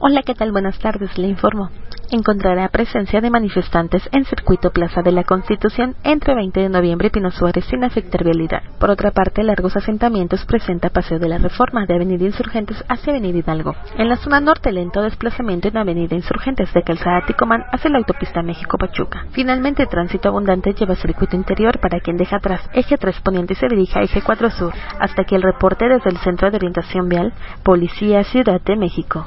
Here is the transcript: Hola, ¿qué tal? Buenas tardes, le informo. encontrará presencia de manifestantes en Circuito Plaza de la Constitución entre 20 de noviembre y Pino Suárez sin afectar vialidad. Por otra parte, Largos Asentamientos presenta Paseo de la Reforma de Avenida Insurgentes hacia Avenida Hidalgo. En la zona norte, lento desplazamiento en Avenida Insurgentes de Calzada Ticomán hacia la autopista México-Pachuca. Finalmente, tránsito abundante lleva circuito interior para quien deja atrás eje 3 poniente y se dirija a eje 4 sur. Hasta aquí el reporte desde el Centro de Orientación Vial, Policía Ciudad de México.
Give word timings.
Hola, 0.00 0.22
¿qué 0.22 0.32
tal? 0.32 0.52
Buenas 0.52 0.78
tardes, 0.78 1.18
le 1.18 1.26
informo. 1.26 1.70
encontrará 2.10 2.68
presencia 2.68 3.20
de 3.20 3.30
manifestantes 3.30 4.08
en 4.12 4.24
Circuito 4.24 4.70
Plaza 4.70 5.02
de 5.02 5.10
la 5.10 5.24
Constitución 5.24 5.96
entre 6.04 6.36
20 6.36 6.60
de 6.60 6.68
noviembre 6.68 7.08
y 7.08 7.10
Pino 7.10 7.32
Suárez 7.32 7.64
sin 7.64 7.82
afectar 7.82 8.22
vialidad. 8.22 8.62
Por 8.78 8.90
otra 8.90 9.10
parte, 9.10 9.42
Largos 9.42 9.76
Asentamientos 9.76 10.44
presenta 10.46 10.90
Paseo 10.90 11.18
de 11.18 11.28
la 11.28 11.38
Reforma 11.38 11.84
de 11.84 11.96
Avenida 11.96 12.24
Insurgentes 12.24 12.82
hacia 12.88 13.12
Avenida 13.12 13.38
Hidalgo. 13.38 13.74
En 13.96 14.08
la 14.08 14.16
zona 14.16 14.40
norte, 14.40 14.70
lento 14.70 15.02
desplazamiento 15.02 15.66
en 15.66 15.76
Avenida 15.76 16.14
Insurgentes 16.14 16.72
de 16.72 16.82
Calzada 16.84 17.26
Ticomán 17.26 17.64
hacia 17.72 17.90
la 17.90 17.98
autopista 17.98 18.40
México-Pachuca. 18.40 19.26
Finalmente, 19.32 19.84
tránsito 19.86 20.28
abundante 20.28 20.74
lleva 20.74 20.94
circuito 20.94 21.34
interior 21.34 21.80
para 21.80 21.98
quien 21.98 22.16
deja 22.16 22.36
atrás 22.36 22.60
eje 22.72 22.96
3 22.96 23.20
poniente 23.20 23.54
y 23.54 23.56
se 23.56 23.66
dirija 23.66 23.98
a 23.98 24.04
eje 24.04 24.22
4 24.22 24.50
sur. 24.50 24.72
Hasta 25.00 25.22
aquí 25.22 25.34
el 25.34 25.42
reporte 25.42 25.88
desde 25.88 26.10
el 26.10 26.18
Centro 26.18 26.52
de 26.52 26.56
Orientación 26.56 27.08
Vial, 27.08 27.34
Policía 27.64 28.22
Ciudad 28.22 28.60
de 28.60 28.76
México. 28.76 29.26